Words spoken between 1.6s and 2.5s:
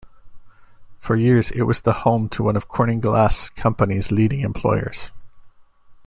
was the home to